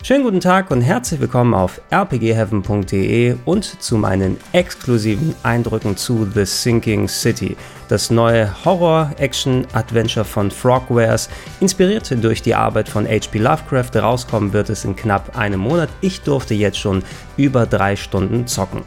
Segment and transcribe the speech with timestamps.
[0.00, 6.44] Schönen guten Tag und herzlich willkommen auf rpgheaven.de und zu meinen exklusiven Eindrücken zu The
[6.44, 7.56] Sinking City,
[7.88, 11.28] das neue Horror-Action-Adventure von Frogwares,
[11.58, 13.38] inspiriert durch die Arbeit von H.P.
[13.38, 13.96] Lovecraft.
[13.96, 15.88] Rauskommen wird es in knapp einem Monat.
[16.00, 17.02] Ich durfte jetzt schon
[17.36, 18.82] über drei Stunden zocken.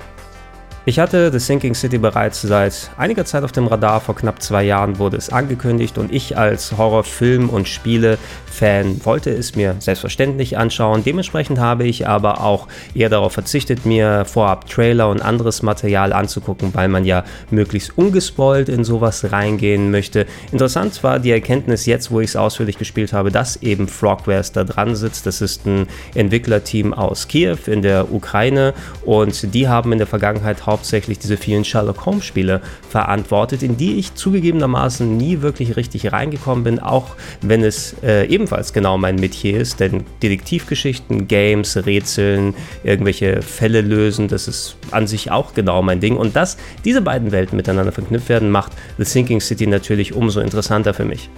[0.83, 4.01] Ich hatte The Sinking City bereits seit einiger Zeit auf dem Radar.
[4.01, 9.55] Vor knapp zwei Jahren wurde es angekündigt und ich als Horrorfilm- und Spiele-Fan wollte es
[9.55, 11.03] mir selbstverständlich anschauen.
[11.03, 16.73] Dementsprechend habe ich aber auch eher darauf verzichtet, mir vorab Trailer und anderes Material anzugucken,
[16.73, 20.25] weil man ja möglichst ungespoilt in sowas reingehen möchte.
[20.51, 24.63] Interessant war die Erkenntnis jetzt, wo ich es ausführlich gespielt habe, dass eben Frogwares da
[24.63, 25.27] dran sitzt.
[25.27, 28.73] Das ist ein Entwicklerteam aus Kiew in der Ukraine
[29.05, 33.99] und die haben in der Vergangenheit hauptsächlich diese vielen Sherlock Holmes Spiele verantwortet, in die
[33.99, 39.59] ich zugegebenermaßen nie wirklich richtig reingekommen bin, auch wenn es äh, ebenfalls genau mein Metier
[39.59, 45.99] ist, denn Detektivgeschichten, Games, Rätseln, irgendwelche Fälle lösen, das ist an sich auch genau mein
[45.99, 50.39] Ding und dass diese beiden Welten miteinander verknüpft werden, macht The Sinking City natürlich umso
[50.39, 51.29] interessanter für mich.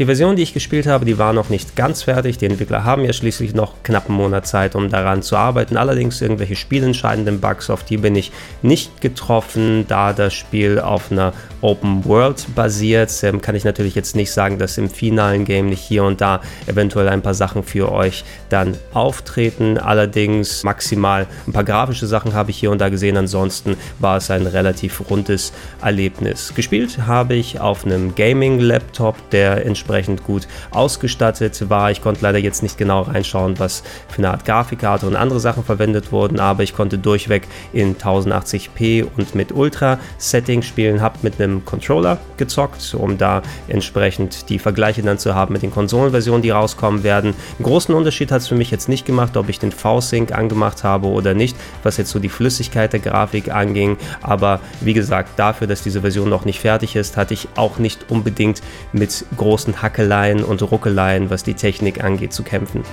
[0.00, 2.38] Die Version, die ich gespielt habe, die war noch nicht ganz fertig.
[2.38, 5.76] Die Entwickler haben ja schließlich noch knapp einen Monat Zeit, um daran zu arbeiten.
[5.76, 11.34] Allerdings irgendwelche spielentscheidenden Bugs, auf die bin ich nicht getroffen, da das Spiel auf einer
[11.60, 13.12] Open World basiert.
[13.22, 16.40] Ähm, kann ich natürlich jetzt nicht sagen, dass im finalen Game nicht hier und da
[16.66, 19.76] eventuell ein paar Sachen für euch dann auftreten.
[19.76, 23.18] Allerdings maximal ein paar grafische Sachen habe ich hier und da gesehen.
[23.18, 26.54] Ansonsten war es ein relativ rundes Erlebnis.
[26.54, 31.90] Gespielt habe ich auf einem Gaming-Laptop, der entsprechend entsprechend gut ausgestattet war.
[31.90, 35.64] Ich konnte leider jetzt nicht genau reinschauen, was für eine Art Grafikkarte und andere Sachen
[35.64, 41.64] verwendet wurden, aber ich konnte durchweg in 1080p und mit Ultra-Settings spielen, habe mit einem
[41.64, 47.02] Controller gezockt, um da entsprechend die Vergleiche dann zu haben mit den Konsolenversionen, die rauskommen
[47.02, 47.34] werden.
[47.58, 50.84] Einen großen Unterschied hat es für mich jetzt nicht gemacht, ob ich den V-Sync angemacht
[50.84, 55.66] habe oder nicht, was jetzt so die Flüssigkeit der Grafik anging, aber wie gesagt, dafür,
[55.66, 58.62] dass diese Version noch nicht fertig ist, hatte ich auch nicht unbedingt
[58.92, 62.84] mit großen Hackeleien und Ruckeleien, was die Technik angeht, zu kämpfen.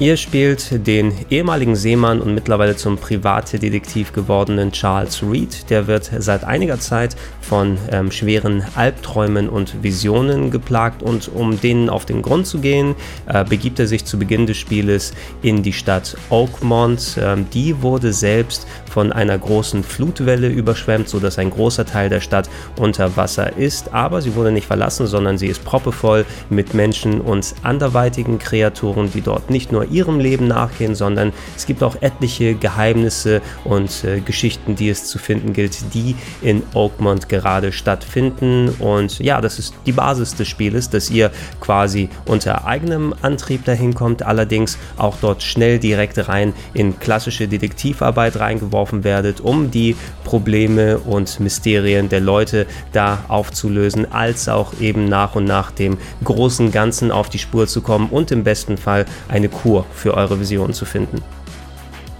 [0.00, 5.68] Ihr spielt den ehemaligen Seemann und mittlerweile zum Privatdetektiv gewordenen Charles Reed.
[5.68, 11.90] Der wird seit einiger Zeit von ähm, schweren Albträumen und Visionen geplagt und um denen
[11.90, 12.94] auf den Grund zu gehen,
[13.26, 15.12] äh, begibt er sich zu Beginn des Spieles
[15.42, 17.18] in die Stadt Oakmont.
[17.20, 22.48] Ähm, die wurde selbst von einer großen Flutwelle überschwemmt, sodass ein großer Teil der Stadt
[22.78, 23.92] unter Wasser ist.
[23.92, 29.20] Aber sie wurde nicht verlassen, sondern sie ist proppevoll mit Menschen und anderweitigen Kreaturen, die
[29.20, 34.76] dort nicht nur ihrem Leben nachgehen, sondern es gibt auch etliche Geheimnisse und äh, Geschichten,
[34.76, 38.68] die es zu finden gilt, die in Oakmont gerade stattfinden.
[38.78, 41.30] Und ja, das ist die Basis des Spieles, dass ihr
[41.60, 48.38] quasi unter eigenem Antrieb dahin kommt, allerdings auch dort schnell direkt rein in klassische Detektivarbeit
[48.38, 55.34] reingeworfen werdet, um die Probleme und Mysterien der Leute da aufzulösen, als auch eben nach
[55.34, 59.48] und nach dem großen Ganzen auf die Spur zu kommen und im besten Fall eine
[59.48, 61.22] Kur für eure Vision zu finden.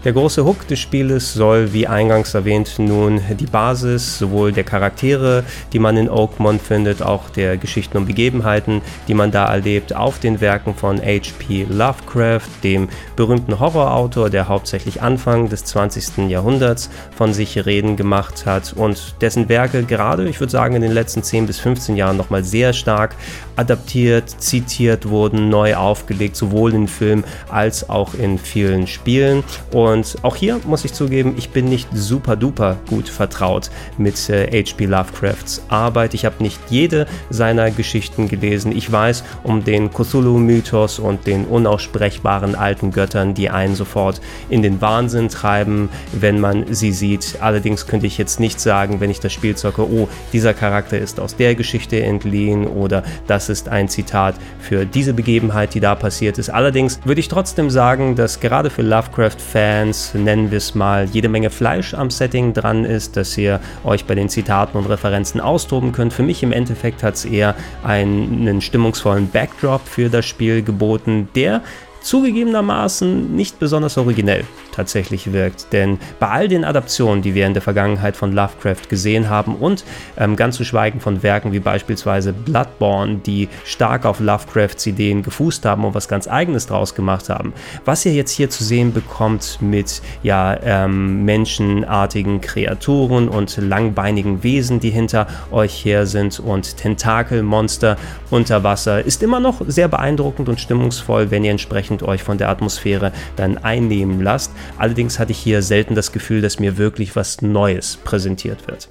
[0.03, 5.45] Der große Hook des Spieles soll, wie eingangs erwähnt, nun die Basis sowohl der Charaktere,
[5.75, 10.19] die man in Oakmont findet, auch der Geschichten und Begebenheiten, die man da erlebt, auf
[10.19, 11.67] den Werken von H.P.
[11.69, 16.31] Lovecraft, dem berühmten Horrorautor, der hauptsächlich Anfang des 20.
[16.31, 20.93] Jahrhunderts von sich reden gemacht hat und dessen Werke gerade, ich würde sagen, in den
[20.93, 23.17] letzten 10 bis 15 Jahren nochmal sehr stark
[23.57, 29.45] adaptiert, zitiert wurden, neu aufgelegt, sowohl in Filmen als auch in vielen Spielen.
[29.73, 34.31] Und und auch hier muss ich zugeben, ich bin nicht super duper gut vertraut mit
[34.31, 34.87] äh, H.P.
[34.87, 36.15] Lovecrafts Arbeit.
[36.15, 38.71] Ich habe nicht jede seiner Geschichten gelesen.
[38.77, 44.81] Ich weiß um den Cthulhu-Mythos und den unaussprechbaren alten Göttern, die einen sofort in den
[44.81, 47.39] Wahnsinn treiben, wenn man sie sieht.
[47.41, 51.19] Allerdings könnte ich jetzt nicht sagen, wenn ich das Spiel zocke, oh, dieser Charakter ist
[51.19, 56.39] aus der Geschichte entliehen oder das ist ein Zitat für diese Begebenheit, die da passiert
[56.39, 56.49] ist.
[56.49, 61.31] Allerdings würde ich trotzdem sagen, dass gerade für Lovecraft-Fans Fans, nennen wir es mal, jede
[61.31, 65.93] Menge Fleisch am Setting dran ist, dass ihr euch bei den Zitaten und Referenzen austoben
[65.93, 66.13] könnt.
[66.13, 71.63] Für mich im Endeffekt hat es eher einen, stimmungsvollen Backdrop für das Spiel geboten, der
[72.03, 74.45] zugegebenermaßen nicht besonders originell
[74.81, 75.73] tatsächlich wirkt.
[75.73, 79.85] Denn bei all den Adaptionen, die wir in der Vergangenheit von Lovecraft gesehen haben und
[80.17, 85.67] ähm, ganz zu schweigen von Werken wie beispielsweise Bloodborne, die stark auf Lovecrafts Ideen gefußt
[85.67, 87.53] haben und was ganz eigenes draus gemacht haben,
[87.85, 94.81] was ihr jetzt hier zu sehen bekommt mit ja, ähm, menschenartigen Kreaturen und langbeinigen Wesen,
[94.81, 97.97] die hinter euch her sind und Tentakelmonster
[98.31, 102.49] unter Wasser, ist immer noch sehr beeindruckend und stimmungsvoll, wenn ihr entsprechend euch von der
[102.49, 104.53] Atmosphäre dann einnehmen lasst.
[104.79, 108.89] Allerdings hatte ich hier selten das Gefühl, dass mir wirklich was Neues präsentiert wird.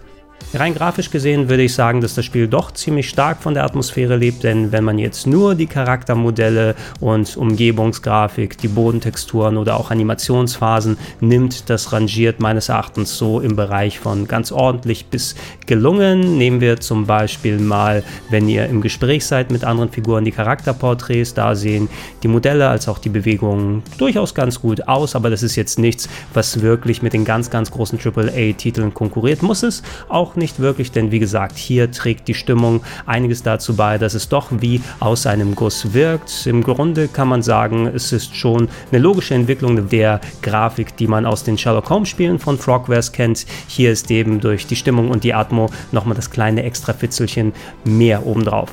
[0.51, 4.15] Rein grafisch gesehen würde ich sagen, dass das Spiel doch ziemlich stark von der Atmosphäre
[4.15, 10.97] lebt, denn wenn man jetzt nur die Charaktermodelle und Umgebungsgrafik, die Bodentexturen oder auch Animationsphasen
[11.19, 15.36] nimmt, das rangiert meines Erachtens so im Bereich von ganz ordentlich bis
[15.68, 16.39] gelungen.
[16.39, 21.36] Nehmen wir zum Beispiel mal, wenn ihr im Gespräch seid mit anderen Figuren, die Charakterporträts,
[21.36, 21.89] da sehen
[22.24, 26.09] die Modelle als auch die Bewegungen durchaus ganz gut aus, aber das ist jetzt nichts,
[26.33, 29.44] was wirklich mit den ganz, ganz großen AAA-Titeln konkurriert.
[29.44, 33.98] Muss es auch nicht wirklich, denn wie gesagt, hier trägt die Stimmung einiges dazu bei,
[33.98, 36.46] dass es doch wie aus einem Guss wirkt.
[36.46, 41.26] Im Grunde kann man sagen, es ist schon eine logische Entwicklung der Grafik, die man
[41.26, 43.46] aus den Sherlock Holmes Spielen von Frogwares kennt.
[43.68, 47.54] Hier ist eben durch die Stimmung und die Atmo nochmal das kleine extra Fitzelchen
[47.86, 48.70] mehr obendrauf.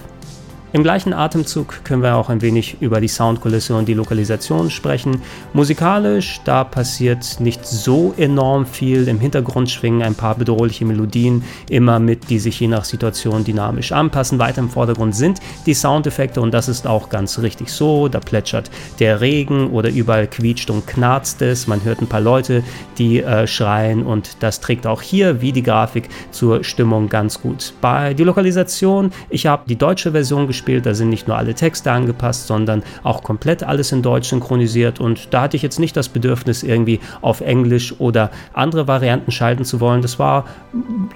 [0.72, 5.22] Im gleichen Atemzug können wir auch ein wenig über die Soundkulisse und die Lokalisation sprechen.
[5.52, 9.06] Musikalisch, da passiert nicht so enorm viel.
[9.06, 13.92] Im Hintergrund schwingen ein paar bedrohliche Melodien immer mit, die sich je nach Situation dynamisch
[13.92, 14.40] anpassen.
[14.40, 18.08] Weiter im Vordergrund sind die Soundeffekte und das ist auch ganz richtig so.
[18.08, 18.68] Da plätschert
[18.98, 21.68] der Regen oder überall quietscht und knarzt es.
[21.68, 22.64] Man hört ein paar Leute,
[22.98, 27.72] die äh, schreien und das trägt auch hier wie die Grafik zur Stimmung ganz gut
[27.80, 28.14] bei.
[28.14, 30.86] Die Lokalisation, ich habe die deutsche Version gespielt gespielt.
[30.86, 35.00] Da sind nicht nur alle Texte angepasst, sondern auch komplett alles in Deutsch synchronisiert.
[35.00, 39.64] Und da hatte ich jetzt nicht das Bedürfnis, irgendwie auf Englisch oder andere Varianten schalten
[39.64, 40.00] zu wollen.
[40.00, 40.46] Das war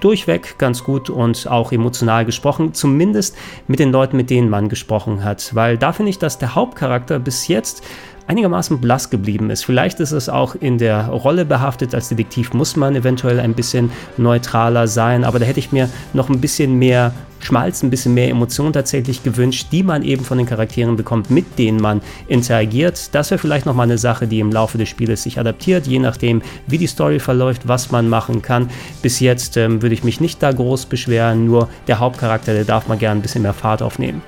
[0.00, 5.24] durchweg ganz gut und auch emotional gesprochen, zumindest mit den Leuten, mit denen man gesprochen
[5.24, 5.54] hat.
[5.54, 7.82] Weil da finde ich, dass der Hauptcharakter bis jetzt
[8.30, 9.64] einigermaßen blass geblieben ist.
[9.64, 11.96] Vielleicht ist es auch in der Rolle behaftet.
[11.96, 16.28] Als Detektiv muss man eventuell ein bisschen neutraler sein, aber da hätte ich mir noch
[16.28, 20.46] ein bisschen mehr Schmalz, ein bisschen mehr Emotion tatsächlich gewünscht, die man eben von den
[20.46, 23.12] Charakteren bekommt, mit denen man interagiert.
[23.12, 26.40] Das wäre vielleicht nochmal eine Sache, die im Laufe des Spieles sich adaptiert, je nachdem,
[26.68, 28.70] wie die Story verläuft, was man machen kann.
[29.02, 32.86] Bis jetzt ähm, würde ich mich nicht da groß beschweren, nur der Hauptcharakter, der darf
[32.86, 34.22] mal gern ein bisschen mehr Fahrt aufnehmen.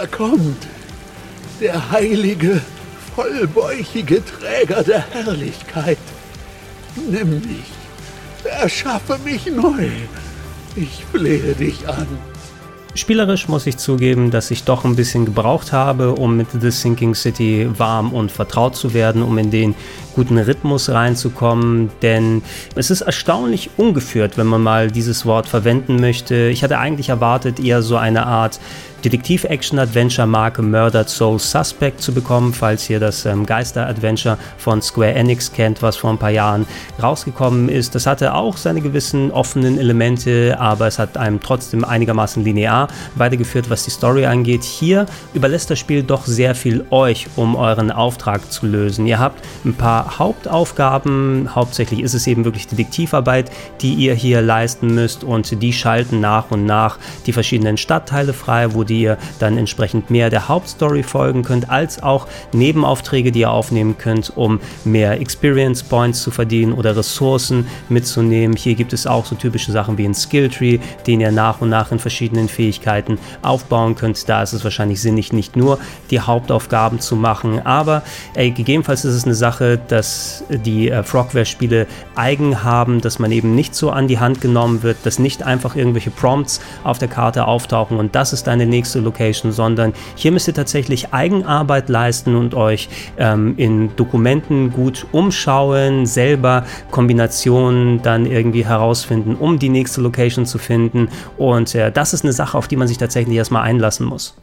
[0.00, 0.66] Er kommt,
[1.60, 2.62] der heilige
[3.14, 5.98] vollbäuchige Träger der Herrlichkeit.
[7.10, 7.70] Nimm mich,
[8.44, 9.88] erschaffe mich neu.
[10.76, 12.06] Ich flehe dich an.
[12.94, 17.14] Spielerisch muss ich zugeben, dass ich doch ein bisschen gebraucht habe, um mit The Sinking
[17.14, 19.74] City warm und vertraut zu werden, um in den
[20.14, 22.42] guten Rhythmus reinzukommen, denn
[22.74, 26.48] es ist erstaunlich ungeführt, wenn man mal dieses Wort verwenden möchte.
[26.48, 28.60] Ich hatte eigentlich erwartet, eher so eine Art
[29.02, 35.82] Detektiv-Action-Adventure-Marke Murdered Soul Suspect zu bekommen, falls ihr das ähm, Geister-Adventure von Square Enix kennt,
[35.82, 36.66] was vor ein paar Jahren
[37.02, 37.94] rausgekommen ist.
[37.94, 43.70] Das hatte auch seine gewissen offenen Elemente, aber es hat einem trotzdem einigermaßen linear weitergeführt,
[43.70, 44.62] was die Story angeht.
[44.62, 49.06] Hier überlässt das Spiel doch sehr viel euch, um euren Auftrag zu lösen.
[49.06, 53.50] Ihr habt ein paar Hauptaufgaben, hauptsächlich ist es eben wirklich Detektivarbeit,
[53.80, 58.74] die ihr hier leisten müsst und die schalten nach und nach die verschiedenen Stadtteile frei,
[58.74, 63.96] wo ihr dann entsprechend mehr der Hauptstory folgen könnt, als auch Nebenaufträge, die ihr aufnehmen
[63.98, 68.56] könnt, um mehr Experience Points zu verdienen oder Ressourcen mitzunehmen.
[68.56, 71.92] Hier gibt es auch so typische Sachen wie ein Skilltree, den ihr nach und nach
[71.92, 74.28] in verschiedenen Fähigkeiten aufbauen könnt.
[74.28, 75.78] Da ist es wahrscheinlich sinnig, nicht nur
[76.10, 78.02] die Hauptaufgaben zu machen, aber
[78.34, 83.54] ey, gegebenenfalls ist es eine Sache, dass die äh, Frogware-Spiele eigen haben, dass man eben
[83.54, 87.46] nicht so an die Hand genommen wird, dass nicht einfach irgendwelche Prompts auf der Karte
[87.46, 92.54] auftauchen und das ist deine nächste Location, sondern hier müsst ihr tatsächlich Eigenarbeit leisten und
[92.54, 100.46] euch ähm, in Dokumenten gut umschauen, selber Kombinationen dann irgendwie herausfinden, um die nächste Location
[100.46, 101.08] zu finden.
[101.36, 104.34] Und äh, das ist eine Sache, auf die man sich tatsächlich erstmal einlassen muss.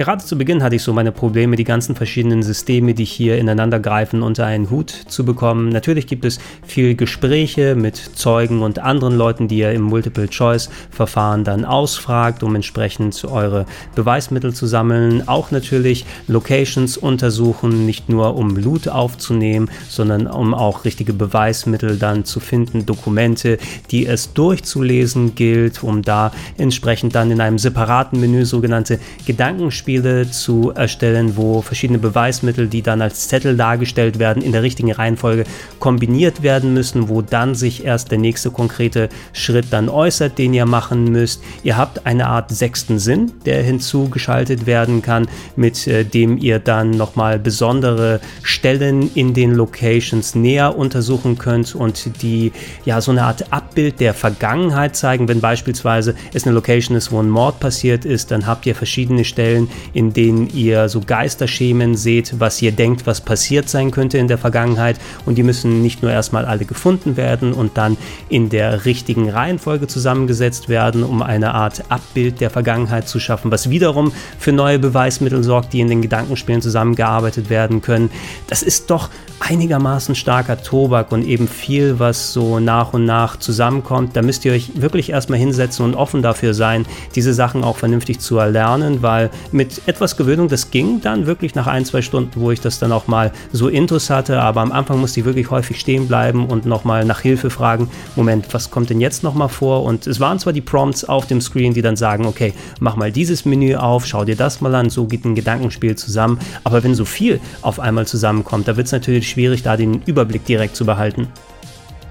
[0.00, 3.78] Gerade zu Beginn hatte ich so meine Probleme, die ganzen verschiedenen Systeme, die hier ineinander
[3.78, 5.68] greifen, unter einen Hut zu bekommen.
[5.68, 11.66] Natürlich gibt es viel Gespräche mit Zeugen und anderen Leuten, die ihr im Multiple-Choice-Verfahren dann
[11.66, 15.28] ausfragt, um entsprechend eure Beweismittel zu sammeln.
[15.28, 22.24] Auch natürlich Locations untersuchen, nicht nur um Loot aufzunehmen, sondern um auch richtige Beweismittel dann
[22.24, 23.58] zu finden, Dokumente,
[23.90, 30.30] die es durchzulesen gilt, um da entsprechend dann in einem separaten Menü sogenannte Gedankenspiele Gedankenspiele
[30.30, 35.44] zu erstellen, wo verschiedene Beweismittel, die dann als Zettel dargestellt werden, in der richtigen Reihenfolge
[35.78, 40.66] kombiniert werden müssen, wo dann sich erst der nächste konkrete Schritt dann äußert, den ihr
[40.66, 41.42] machen müsst.
[41.62, 46.90] Ihr habt eine Art sechsten Sinn, der hinzugeschaltet werden kann, mit äh, dem ihr dann
[46.90, 52.52] nochmal besondere Stellen in den Locations näher untersuchen könnt und die
[52.84, 55.28] ja so eine Art Abbild der Vergangenheit zeigen.
[55.28, 59.24] Wenn beispielsweise es eine Location ist, wo ein Mord passiert ist, dann habt ihr verschiedene
[59.24, 64.28] Stellen, in denen ihr so Geisterschemen seht, was ihr denkt, was passiert sein könnte in
[64.28, 67.96] der Vergangenheit und die müssen nicht nur erstmal alle gefunden werden und dann
[68.28, 73.70] in der richtigen Reihenfolge zusammengesetzt werden, um eine Art Abbild der Vergangenheit zu schaffen, was
[73.70, 78.10] wiederum für neue Beweismittel sorgt, die in den Gedankenspielen zusammengearbeitet werden können.
[78.48, 79.10] Das ist doch
[79.40, 84.14] einigermaßen starker Tobak und eben viel, was so nach und nach zusammenkommt.
[84.14, 86.84] Da müsst ihr euch wirklich erstmal hinsetzen und offen dafür sein,
[87.14, 91.66] diese Sachen auch vernünftig zu erlernen, weil mit etwas Gewöhnung, das ging dann wirklich nach
[91.66, 94.98] ein, zwei Stunden, wo ich das dann auch mal so intus hatte, aber am Anfang
[94.98, 99.02] musste ich wirklich häufig stehen bleiben und nochmal nach Hilfe fragen, Moment, was kommt denn
[99.02, 99.82] jetzt nochmal vor?
[99.82, 103.12] Und es waren zwar die Prompts auf dem Screen, die dann sagen, okay, mach mal
[103.12, 106.94] dieses Menü auf, schau dir das mal an, so geht ein Gedankenspiel zusammen, aber wenn
[106.94, 110.86] so viel auf einmal zusammenkommt, da wird es natürlich schwierig, da den Überblick direkt zu
[110.86, 111.28] behalten.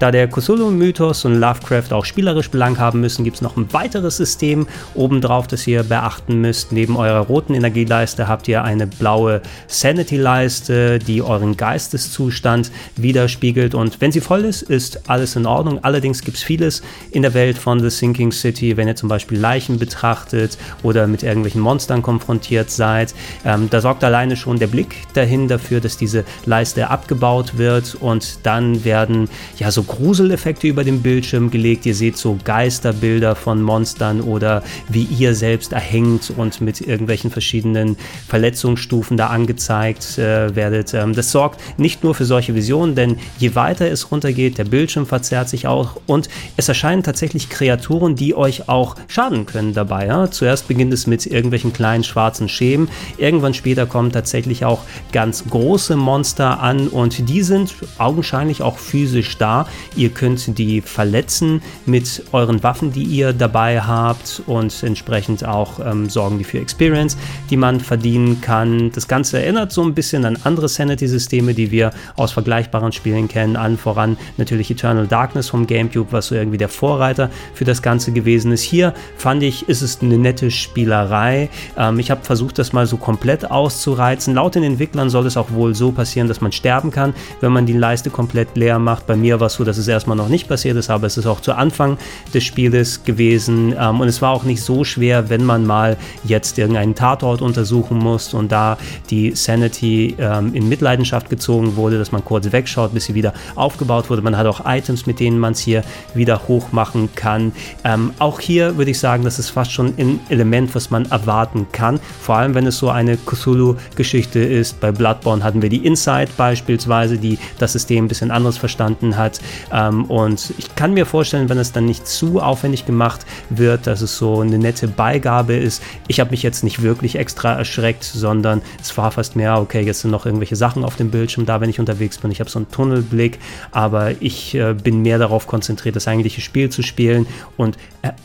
[0.00, 4.16] Da der Cthulhu-Mythos und Lovecraft auch spielerisch Belang haben müssen, gibt es noch ein weiteres
[4.16, 6.72] System obendrauf, das ihr beachten müsst.
[6.72, 13.74] Neben eurer roten Energieleiste habt ihr eine blaue Sanity-Leiste, die euren Geisteszustand widerspiegelt.
[13.74, 15.84] Und wenn sie voll ist, ist alles in Ordnung.
[15.84, 16.80] Allerdings gibt es vieles
[17.10, 21.22] in der Welt von The Sinking City, wenn ihr zum Beispiel Leichen betrachtet oder mit
[21.22, 23.14] irgendwelchen Monstern konfrontiert seid.
[23.44, 28.38] Ähm, da sorgt alleine schon der Blick dahin dafür, dass diese Leiste abgebaut wird und
[28.44, 29.28] dann werden
[29.58, 31.84] ja so Gruseleffekte über dem Bildschirm gelegt.
[31.84, 37.96] Ihr seht so Geisterbilder von Monstern oder wie ihr selbst erhängt und mit irgendwelchen verschiedenen
[38.28, 40.94] Verletzungsstufen da angezeigt äh, werdet.
[40.94, 45.06] Ähm, das sorgt nicht nur für solche Visionen, denn je weiter es runtergeht, der Bildschirm
[45.06, 50.06] verzerrt sich auch und es erscheinen tatsächlich Kreaturen, die euch auch schaden können dabei.
[50.06, 50.30] Ja?
[50.30, 55.96] Zuerst beginnt es mit irgendwelchen kleinen schwarzen Schemen, irgendwann später kommen tatsächlich auch ganz große
[55.96, 59.66] Monster an und die sind augenscheinlich auch physisch da.
[59.96, 66.08] Ihr könnt die verletzen mit euren Waffen, die ihr dabei habt und entsprechend auch ähm,
[66.08, 67.16] sorgen die für Experience,
[67.50, 68.90] die man verdienen kann.
[68.92, 73.56] Das Ganze erinnert so ein bisschen an andere Sanity-Systeme, die wir aus vergleichbaren Spielen kennen.
[73.56, 78.12] Allen voran natürlich Eternal Darkness vom GameCube, was so irgendwie der Vorreiter für das Ganze
[78.12, 78.62] gewesen ist.
[78.62, 81.48] Hier fand ich, ist es eine nette Spielerei.
[81.76, 84.34] Ähm, ich habe versucht, das mal so komplett auszureizen.
[84.34, 87.66] Laut den Entwicklern soll es auch wohl so passieren, dass man sterben kann, wenn man
[87.66, 89.06] die Leiste komplett leer macht.
[89.06, 91.26] Bei mir war es so, dass es erstmal noch nicht passiert ist, aber es ist
[91.26, 91.96] auch zu Anfang
[92.34, 93.74] des Spieles gewesen.
[93.78, 97.98] Ähm, und es war auch nicht so schwer, wenn man mal jetzt irgendeinen Tatort untersuchen
[97.98, 98.76] muss und da
[99.10, 104.10] die Sanity ähm, in Mitleidenschaft gezogen wurde, dass man kurz wegschaut, bis sie wieder aufgebaut
[104.10, 104.22] wurde.
[104.22, 105.84] Man hat auch Items, mit denen man es hier
[106.14, 107.52] wieder hoch machen kann.
[107.84, 111.68] Ähm, auch hier würde ich sagen, das ist fast schon ein Element, was man erwarten
[111.72, 112.00] kann.
[112.20, 114.80] Vor allem, wenn es so eine Cthulhu-Geschichte ist.
[114.80, 119.40] Bei Bloodborne hatten wir die Inside beispielsweise, die das System ein bisschen anders verstanden hat.
[119.72, 124.00] Ähm, und ich kann mir vorstellen, wenn es dann nicht zu aufwendig gemacht wird, dass
[124.00, 125.82] es so eine nette Beigabe ist.
[126.08, 130.00] Ich habe mich jetzt nicht wirklich extra erschreckt, sondern es war fast mehr, okay, jetzt
[130.00, 132.30] sind noch irgendwelche Sachen auf dem Bildschirm da, wenn ich unterwegs bin.
[132.30, 133.38] Ich habe so einen Tunnelblick,
[133.70, 137.26] aber ich äh, bin mehr darauf konzentriert, das eigentliche Spiel zu spielen
[137.56, 137.76] und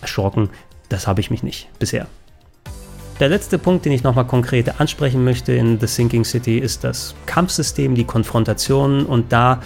[0.01, 0.50] erschrocken,
[0.89, 2.08] das habe ich mich nicht bisher.
[3.19, 7.15] Der letzte Punkt, den ich nochmal konkret ansprechen möchte in The Sinking City, ist das
[7.25, 9.05] Kampfsystem, die Konfrontationen.
[9.05, 9.62] Und da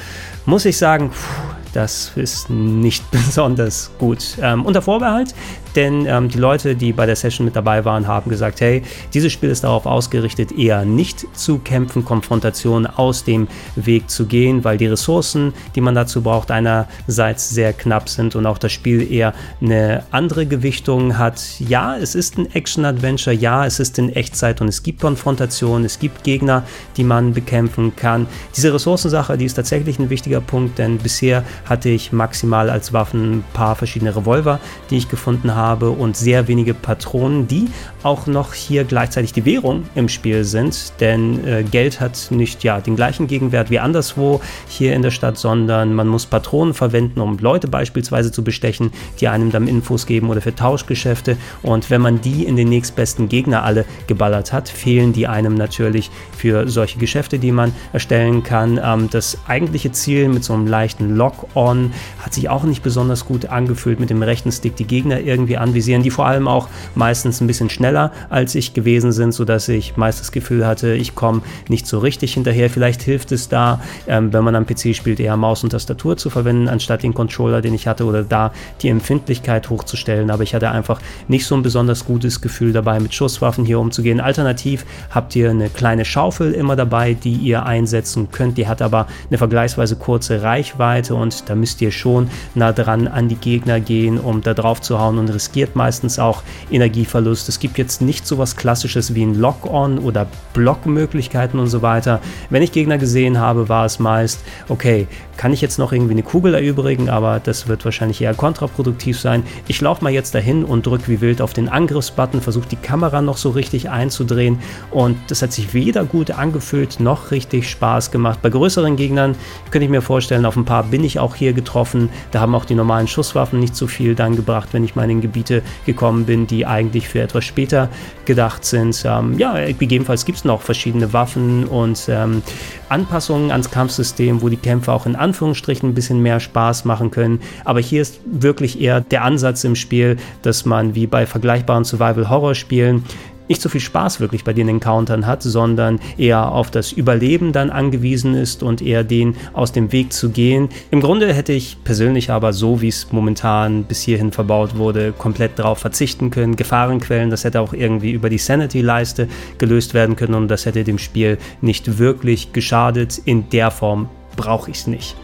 [0.45, 1.27] muss ich sagen, pff,
[1.73, 4.37] das ist nicht besonders gut.
[4.39, 5.33] Ähm, unter Vorbehalt,
[5.75, 8.81] denn ähm, die Leute, die bei der Session mit dabei waren, haben gesagt, hey,
[9.13, 14.63] dieses Spiel ist darauf ausgerichtet, eher nicht zu kämpfen, Konfrontationen aus dem Weg zu gehen,
[14.63, 19.11] weil die Ressourcen, die man dazu braucht, einerseits sehr knapp sind und auch das Spiel
[19.11, 21.41] eher eine andere Gewichtung hat.
[21.59, 25.99] Ja, es ist ein Action-Adventure, ja, es ist in Echtzeit und es gibt Konfrontationen, es
[25.99, 26.63] gibt Gegner,
[26.97, 28.27] die man bekämpfen kann.
[28.55, 33.39] Diese Ressourcensache, die ist tatsächlich ein wichtiger Punkt, denn bisher hatte ich maximal als Waffen
[33.39, 34.59] ein paar verschiedene Revolver,
[34.89, 37.67] die ich gefunden habe und sehr wenige Patronen, die
[38.03, 42.79] auch noch hier gleichzeitig die Währung im Spiel sind, denn äh, Geld hat nicht ja
[42.79, 47.37] den gleichen Gegenwert wie anderswo hier in der Stadt, sondern man muss Patronen verwenden, um
[47.39, 51.37] Leute beispielsweise zu bestechen, die einem dann Infos geben oder für Tauschgeschäfte.
[51.61, 56.09] Und wenn man die in den nächstbesten Gegner alle geballert hat, fehlen die einem natürlich
[56.35, 58.79] für solche Geschäfte, die man erstellen kann.
[58.81, 63.47] Ähm, das eigentliche Ziel mit so einem leichten Lock-on hat sich auch nicht besonders gut
[63.47, 67.41] angefühlt, mit dem rechten Stick die Gegner irgendwie irgendwie anvisieren, die vor allem auch meistens
[67.41, 71.41] ein bisschen schneller als ich gewesen sind, sodass ich meist das Gefühl hatte, ich komme
[71.67, 72.69] nicht so richtig hinterher.
[72.69, 76.29] Vielleicht hilft es da, ähm, wenn man am PC spielt, eher Maus und Tastatur zu
[76.29, 78.51] verwenden, anstatt den Controller, den ich hatte, oder da
[78.81, 80.29] die Empfindlichkeit hochzustellen.
[80.29, 84.19] Aber ich hatte einfach nicht so ein besonders gutes Gefühl dabei, mit Schusswaffen hier umzugehen.
[84.19, 88.57] Alternativ habt ihr eine kleine Schaufel immer dabei, die ihr einsetzen könnt.
[88.57, 93.27] Die hat aber eine vergleichsweise kurze Reichweite und da müsst ihr schon nah dran an
[93.27, 97.47] die Gegner gehen, um da drauf zu hauen und riskiert meistens auch Energieverlust.
[97.47, 102.19] Es gibt jetzt nicht so was Klassisches wie ein Lock-on oder Blockmöglichkeiten und so weiter.
[102.49, 106.23] Wenn ich Gegner gesehen habe, war es meist, okay, kann ich jetzt noch irgendwie eine
[106.23, 109.43] Kugel erübrigen, aber das wird wahrscheinlich eher kontraproduktiv sein.
[109.69, 113.21] Ich laufe mal jetzt dahin und drücke wie wild auf den Angriffsbutton, versuche die Kamera
[113.21, 114.59] noch so richtig einzudrehen
[114.91, 118.39] und das hat sich weder gut angefühlt noch richtig Spaß gemacht.
[118.41, 119.33] Bei größeren Gegnern
[119.71, 122.09] könnte ich mir vorstellen, auf ein paar bin ich auch hier getroffen.
[122.31, 125.21] Da haben auch die normalen Schusswaffen nicht so viel dann gebracht, wenn ich mal in
[125.29, 127.89] Gebiete gekommen bin, die eigentlich für etwas später
[128.25, 129.03] gedacht sind.
[129.05, 132.41] Ähm, ja, gegebenenfalls gibt es noch verschiedene Waffen und ähm,
[132.89, 137.39] Anpassungen ans Kampfsystem, wo die Kämpfe auch in Anführungsstrichen ein bisschen mehr Spaß machen können.
[137.65, 143.03] Aber hier ist wirklich eher der Ansatz im Spiel, dass man wie bei vergleichbaren Survival-Horror-Spielen
[143.49, 147.71] nicht so viel Spaß wirklich bei den Encountern hat, sondern eher auf das Überleben dann
[147.71, 150.69] angewiesen ist und eher den aus dem Weg zu gehen.
[150.91, 155.57] Im Grunde hätte ich persönlich aber so, wie es momentan bis hierhin verbaut wurde, komplett
[155.57, 156.55] darauf verzichten können.
[156.55, 159.27] Gefahrenquellen, das hätte auch irgendwie über die Sanity-Leiste
[159.57, 163.19] gelöst werden können und das hätte dem Spiel nicht wirklich geschadet.
[163.25, 165.15] In der Form brauche ich es nicht.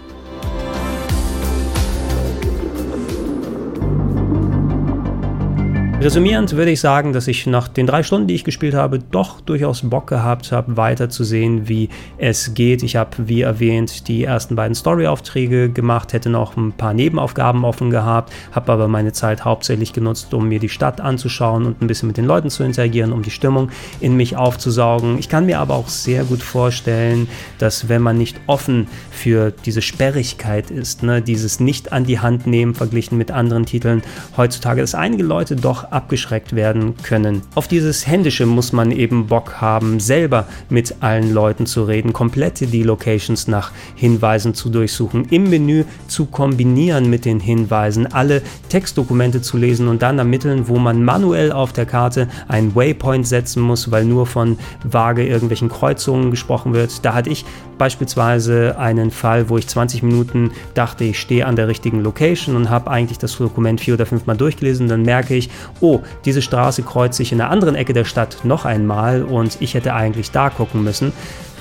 [6.02, 9.40] Resümierend würde ich sagen, dass ich nach den drei Stunden, die ich gespielt habe, doch
[9.40, 11.88] durchaus Bock gehabt habe, weiter zu sehen, wie
[12.18, 12.84] es geht.
[12.84, 17.92] Ich habe, wie erwähnt, die ersten beiden Story-Aufträge gemacht, hätte noch ein paar Nebenaufgaben offen
[17.92, 22.08] gehabt, habe aber meine Zeit hauptsächlich genutzt, um mir die Stadt anzuschauen und ein bisschen
[22.08, 23.70] mit den Leuten zu interagieren, um die Stimmung
[24.02, 25.18] in mich aufzusaugen.
[25.18, 29.82] Ich kann mir aber auch sehr gut vorstellen, dass wenn man nicht offen für diese
[29.82, 34.04] Sperrigkeit ist, ne, dieses nicht an die Hand nehmen verglichen mit anderen Titeln
[34.36, 37.42] heutzutage, dass einige Leute doch abgeschreckt werden können.
[37.56, 42.68] Auf dieses Händische muss man eben Bock haben, selber mit allen Leuten zu reden, komplette
[42.68, 49.42] die Locations nach Hinweisen zu durchsuchen, im Menü zu kombinieren mit den Hinweisen, alle Textdokumente
[49.42, 53.90] zu lesen und dann ermitteln, wo man manuell auf der Karte einen Waypoint setzen muss,
[53.90, 57.06] weil nur von vage irgendwelchen Kreuzungen gesprochen wird.
[57.06, 57.46] Da hatte ich
[57.78, 62.70] beispielsweise einen Fall, wo ich 20 Minuten dachte, ich stehe an der richtigen Location und
[62.70, 64.88] habe eigentlich das Dokument vier oder fünfmal durchgelesen.
[64.88, 65.50] Dann merke ich,
[65.82, 69.74] oh, diese Straße kreuzt sich in der anderen Ecke der Stadt noch einmal und ich
[69.74, 71.14] hätte eigentlich da gucken müssen.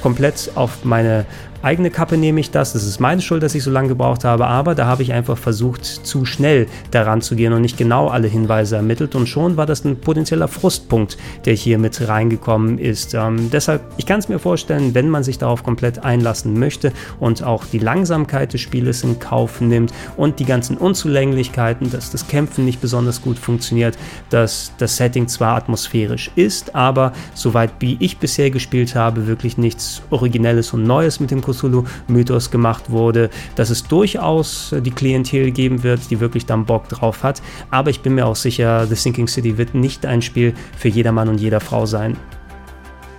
[0.04, 1.24] Komplett auf meine
[1.64, 2.74] eigene Kappe nehme ich das.
[2.74, 5.38] Das ist meine Schuld, dass ich so lange gebraucht habe, aber da habe ich einfach
[5.38, 9.64] versucht, zu schnell daran zu gehen und nicht genau alle Hinweise ermittelt und schon war
[9.64, 13.14] das ein potenzieller Frustpunkt, der hier mit reingekommen ist.
[13.14, 17.42] Ähm, deshalb, ich kann es mir vorstellen, wenn man sich darauf komplett einlassen möchte und
[17.42, 22.66] auch die Langsamkeit des Spieles in Kauf nimmt und die ganzen Unzulänglichkeiten, dass das Kämpfen
[22.66, 23.96] nicht besonders gut funktioniert,
[24.28, 29.93] dass das Setting zwar atmosphärisch ist, aber soweit wie ich bisher gespielt habe, wirklich nichts
[30.10, 36.10] Originelles und Neues mit dem Cthulhu-Mythos gemacht wurde, dass es durchaus die Klientel geben wird,
[36.10, 37.42] die wirklich dann Bock drauf hat.
[37.70, 41.12] Aber ich bin mir auch sicher, The Sinking City wird nicht ein Spiel für jeder
[41.12, 42.16] Mann und jeder Frau sein.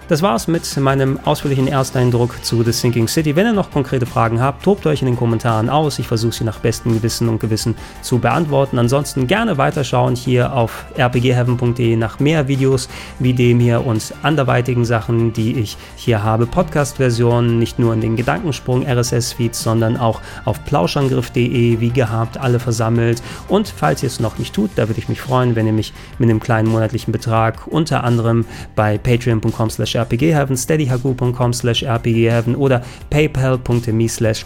[0.08, 3.36] Das war's mit meinem ausführlichen Ersteindruck zu The Sinking City.
[3.36, 5.98] Wenn ihr noch konkrete Fragen habt, tobt euch in den Kommentaren aus.
[5.98, 8.78] Ich versuche sie nach bestem Gewissen und Gewissen zu beantworten.
[8.78, 12.88] Ansonsten gerne weiterschauen hier auf rpgheaven.de nach mehr Videos
[13.18, 16.46] wie dem hier und anderweitigen Sachen, die ich hier habe.
[16.46, 23.24] Podcast-Versionen, nicht nur in den Gedankensprung RSS-Feeds, sondern auch auf plauschangriff.de, wie gehabt, alle versammelt.
[23.48, 25.94] Und falls ihr es noch nicht tut, da würde ich mich freuen, wenn ihr mich
[26.20, 34.08] mit einem kleinen monatlichen Betrag unter anderem bei patreon.com rpgheaven, steadyhaku.com slash rpgheaven oder paypal.me
[34.08, 34.46] slash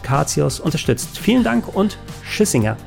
[0.60, 1.18] unterstützt.
[1.20, 1.98] Vielen Dank und
[2.30, 2.78] Tschüssinger.